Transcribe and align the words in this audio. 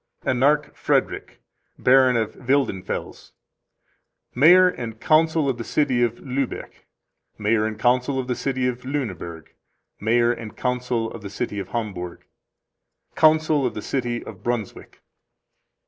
Anarc 0.25 0.73
Frederick, 0.73 1.43
Baron 1.77 2.17
of 2.17 2.33
Wildenfels. 2.33 3.33
Mayor 4.33 4.67
and 4.67 4.99
Council 4.99 5.47
of 5.47 5.59
the 5.59 5.63
City 5.63 6.01
of 6.01 6.15
Luebeck. 6.19 6.87
Mayor 7.37 7.67
and 7.67 7.77
Council 7.77 8.17
of 8.17 8.25
the 8.27 8.33
City 8.33 8.65
of 8.65 8.83
Lueneburg. 8.83 9.53
Mayor 9.99 10.31
and 10.31 10.57
Council 10.57 11.11
of 11.13 11.21
the 11.21 11.29
City 11.29 11.59
of 11.59 11.67
Hamburg. 11.67 12.25
Council 13.13 13.63
of 13.63 13.75
the 13.75 13.81
City 13.83 14.23
of 14.25 14.41
Brunswick. 14.41 15.01